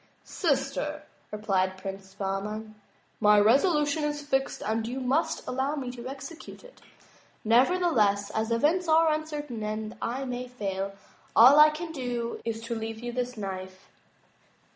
[0.23, 2.73] "Sister," replied Prince Bahman,
[3.19, 6.81] "my resolution is fixed and you must allow me to excute it.
[7.45, 10.93] Neverless, as events are uncertain and I may fail,
[11.35, 13.91] all I can do is to leave you this knife."